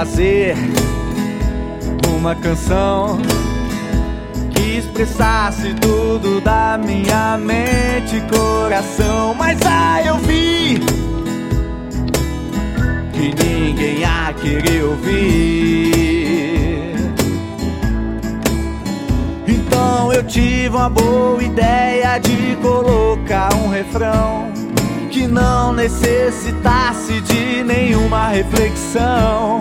[0.00, 0.56] fazer
[2.08, 3.18] uma canção
[4.50, 9.34] que expressasse tudo da minha mente e coração.
[9.34, 10.80] Mas aí eu vi
[13.12, 15.92] que ninguém a querer ouvir.
[19.46, 24.50] Então eu tive uma boa ideia de colocar um refrão
[25.10, 29.60] que não necessitasse de nenhuma reflexão,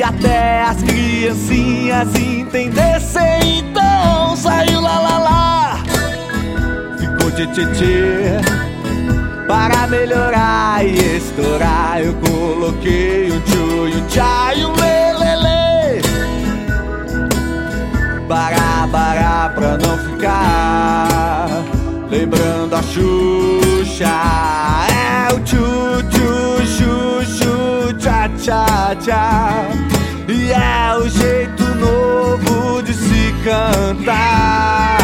[0.00, 3.58] que até as criancinhas entendessem.
[3.58, 5.84] Então saiu lá lá lá,
[6.98, 8.40] ficou tchê tchê tchê.
[9.46, 16.00] Para melhorar e estourar, eu coloquei o tchu e o tchá e o lelele.
[18.26, 21.48] Bará, bará, pra não ficar
[22.08, 24.06] lembrando a Xuxa.
[24.88, 29.89] É o tchu, tchu, chu, chu, tchá, tchá, tchá.
[30.52, 34.98] É o jeito novo de se cantar.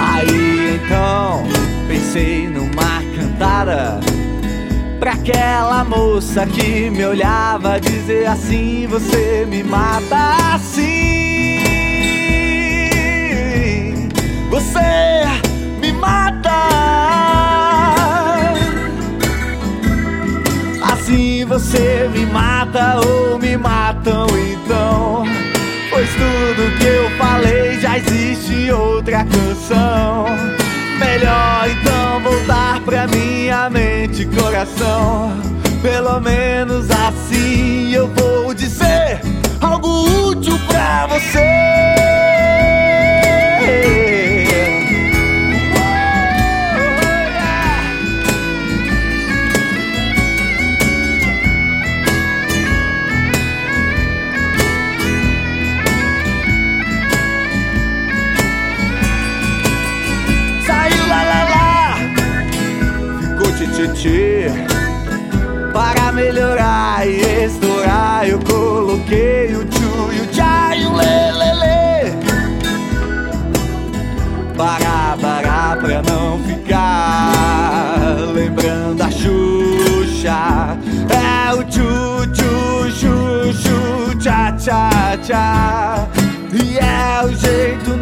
[0.00, 1.44] Aí então
[1.88, 2.47] pensei
[5.08, 10.84] Pra aquela moça que me olhava dizer assim Você me mata assim.
[14.50, 15.24] Você
[15.80, 16.50] me mata.
[20.92, 25.24] Assim você me mata ou me matam então.
[25.88, 30.26] Pois tudo que eu falei já existe outra canção.
[30.98, 31.97] Melhor então
[32.98, 35.30] pra minha mente e coração
[35.80, 37.07] Pelo menos assim
[65.72, 72.12] Para melhorar e estourar Eu coloquei o tchu e o tchá e o lelele
[74.56, 77.32] Bará, bará pra não ficar
[78.34, 80.76] Lembrando a Xuxa.
[81.10, 86.08] É o tchu, tchu, chu, chu, tchá, tchá, tchá.
[86.52, 87.97] E é o jeito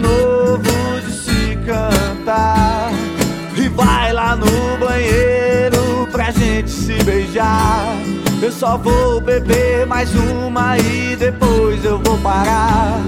[6.38, 7.97] gente se beijar.
[8.42, 13.02] Eu só vou beber mais uma e depois eu vou parar